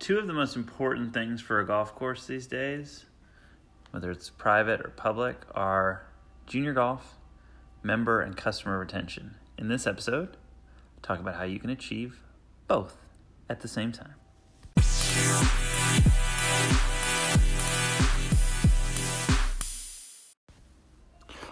[0.00, 3.04] two of the most important things for a golf course these days,
[3.90, 6.06] whether it's private or public, are
[6.46, 7.18] junior golf,
[7.82, 9.34] member, and customer retention.
[9.58, 10.38] In this episode,
[10.96, 12.18] I'll talk about how you can achieve
[12.66, 12.96] both
[13.50, 14.14] at the same time.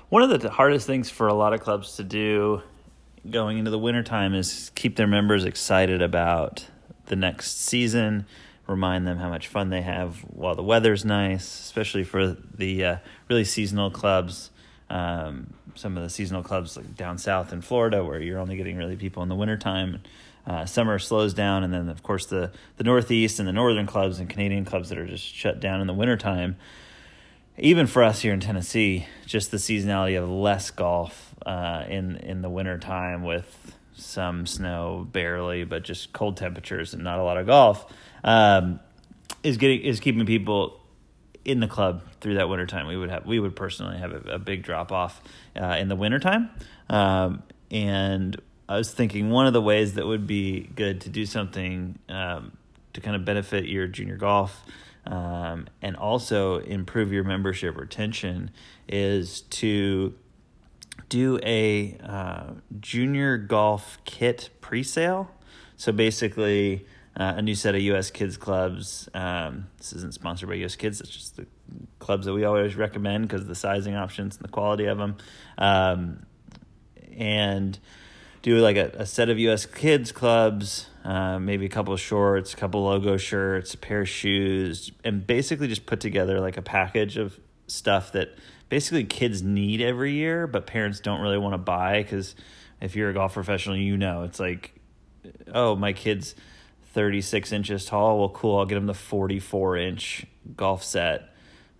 [0.08, 2.62] One of the hardest things for a lot of clubs to do
[3.30, 6.64] going into the wintertime is keep their members excited about
[7.08, 8.26] the next season,
[8.66, 12.96] remind them how much fun they have while the weather's nice, especially for the uh,
[13.28, 14.50] really seasonal clubs.
[14.90, 18.76] Um, some of the seasonal clubs like down south in Florida, where you're only getting
[18.76, 20.00] really people in the wintertime.
[20.46, 24.18] Uh, summer slows down, and then of course the the Northeast and the northern clubs
[24.18, 26.56] and Canadian clubs that are just shut down in the wintertime.
[27.58, 32.40] Even for us here in Tennessee, just the seasonality of less golf uh, in in
[32.40, 37.46] the wintertime with some snow barely, but just cold temperatures and not a lot of
[37.46, 37.92] golf,
[38.24, 38.80] um,
[39.42, 40.80] is getting is keeping people
[41.44, 42.86] in the club through that wintertime.
[42.86, 45.22] We would have we would personally have a, a big drop off
[45.60, 46.50] uh, in the wintertime.
[46.88, 51.26] Um, and I was thinking one of the ways that would be good to do
[51.26, 52.52] something um,
[52.92, 54.62] to kind of benefit your junior golf
[55.06, 58.50] um, and also improve your membership retention
[58.88, 60.14] is to
[61.08, 65.30] do a uh, junior golf kit pre-sale.
[65.76, 66.86] So basically,
[67.18, 68.10] uh, a new set of U.S.
[68.10, 69.08] Kids clubs.
[69.14, 70.76] Um, this isn't sponsored by U.S.
[70.76, 71.00] Kids.
[71.00, 71.46] It's just the
[71.98, 75.16] clubs that we always recommend because of the sizing options and the quality of them.
[75.56, 76.26] Um,
[77.16, 77.78] and
[78.42, 79.66] do like a, a, set of U.S.
[79.66, 84.08] Kids clubs, uh, maybe a couple of shorts, a couple logo shirts, a pair of
[84.08, 88.36] shoes, and basically just put together like a package of stuff that
[88.68, 92.34] basically kids need every year, but parents don't really want to buy because
[92.80, 94.74] if you're a golf professional, you know it's like,
[95.54, 96.34] oh, my kid's
[96.92, 98.18] 36 inches tall.
[98.18, 98.58] Well, cool.
[98.58, 101.34] I'll get him the 44 inch golf set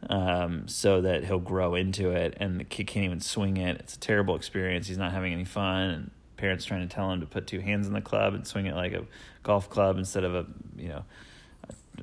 [0.09, 3.79] um, so that he'll grow into it and the kid can't even swing it.
[3.81, 4.87] It's a terrible experience.
[4.87, 5.91] He's not having any fun.
[5.91, 8.67] And parents trying to tell him to put two hands in the club and swing
[8.67, 9.05] it like a
[9.43, 11.05] golf club instead of a, you know,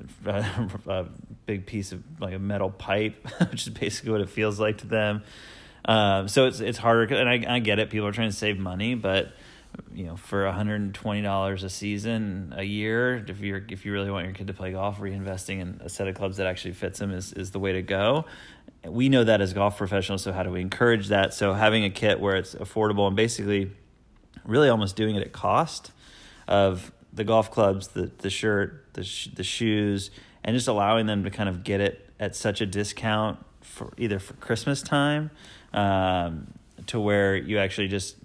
[0.26, 1.06] a,
[1.46, 4.86] big piece of like a metal pipe, which is basically what it feels like to
[4.86, 5.22] them.
[5.84, 7.90] Um, so it's it's harder, and I I get it.
[7.90, 9.32] People are trying to save money, but
[9.94, 13.84] you know, for one hundred and twenty dollars a season, a year, if you're if
[13.84, 16.46] you really want your kid to play golf, reinvesting in a set of clubs that
[16.46, 18.24] actually fits them is is the way to go.
[18.84, 21.34] We know that as golf professionals, so how do we encourage that?
[21.34, 23.70] So having a kit where it's affordable and basically,
[24.44, 25.92] really almost doing it at cost
[26.48, 30.10] of the golf clubs, the the shirt, the sh- the shoes,
[30.44, 34.18] and just allowing them to kind of get it at such a discount for either
[34.18, 35.30] for Christmas time,
[35.72, 36.46] um,
[36.86, 38.16] to where you actually just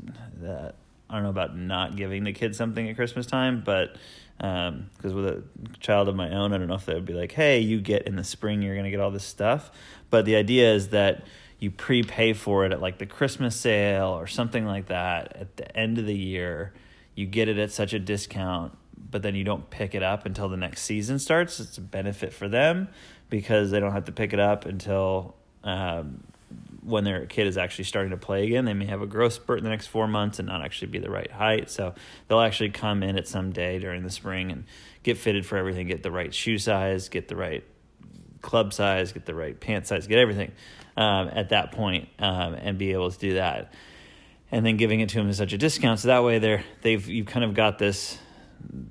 [0.45, 0.71] uh,
[1.09, 3.95] I don't know about not giving the kids something at Christmas time, but
[4.37, 5.43] because um, with a
[5.79, 8.07] child of my own, I don't know if they would be like, hey, you get
[8.07, 9.71] in the spring, you're gonna get all this stuff.
[10.09, 11.23] But the idea is that
[11.59, 15.77] you prepay for it at like the Christmas sale or something like that at the
[15.77, 16.73] end of the year.
[17.15, 18.75] You get it at such a discount
[19.11, 22.33] but then you don't pick it up until the next season starts, it's a benefit
[22.33, 22.87] for them
[23.29, 26.23] because they don't have to pick it up until um,
[26.83, 28.65] when their kid is actually starting to play again.
[28.65, 30.99] They may have a growth spurt in the next four months and not actually be
[30.99, 31.69] the right height.
[31.69, 31.93] So
[32.27, 34.65] they'll actually come in at some day during the spring and
[35.03, 37.63] get fitted for everything, get the right shoe size, get the right
[38.41, 40.51] club size, get the right pant size, get everything
[40.97, 43.73] um, at that point, um, and be able to do that.
[44.51, 47.07] And then giving it to them at such a discount, so that way they're they've
[47.07, 48.17] you've kind of got this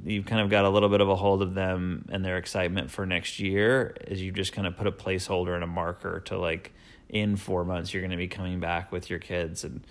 [0.05, 2.91] you've kind of got a little bit of a hold of them and their excitement
[2.91, 6.39] for next year is you just kind of put a placeholder and a marker to
[6.39, 6.73] like
[7.09, 9.85] in four months you're going to be coming back with your kids and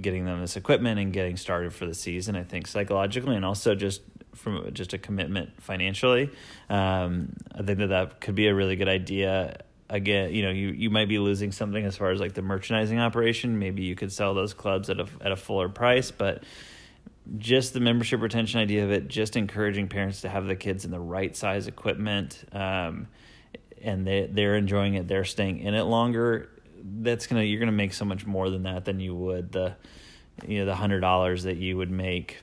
[0.00, 3.74] getting them this equipment and getting started for the season i think psychologically and also
[3.74, 4.00] just
[4.34, 6.30] from just a commitment financially.
[6.68, 9.58] Um, i think that that could be a really good idea.
[9.88, 12.98] Again you know you, you might be losing something as far as like the merchandising
[12.98, 13.58] operation.
[13.58, 16.42] Maybe you could sell those clubs at a, at a fuller price but
[17.38, 20.90] just the membership retention idea of it, just encouraging parents to have the kids in
[20.90, 23.08] the right size equipment, um,
[23.80, 26.50] and they they're enjoying it, they're staying in it longer.
[26.82, 29.76] That's gonna you're gonna make so much more than that than you would the
[30.46, 32.42] you know the hundred dollars that you would make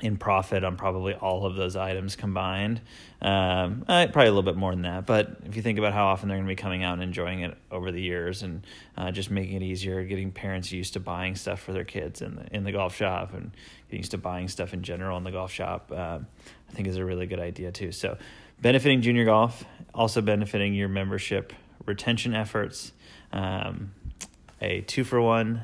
[0.00, 2.80] in profit on probably all of those items combined.
[3.20, 6.06] Um, uh, probably a little bit more than that, but if you think about how
[6.06, 8.66] often they're going to be coming out and enjoying it over the years, and
[8.96, 12.36] uh, just making it easier, getting parents used to buying stuff for their kids in
[12.36, 13.50] the in the golf shop, and
[13.88, 16.96] getting used to buying stuff in general in the golf shop, uh, I think is
[16.96, 17.92] a really good idea too.
[17.92, 18.16] So,
[18.60, 21.52] benefiting junior golf, also benefiting your membership
[21.84, 22.92] retention efforts.
[23.32, 23.92] Um,
[24.62, 25.62] a two for one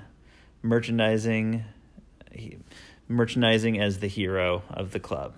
[0.62, 1.64] merchandising
[3.08, 5.34] merchandising as the hero of the club.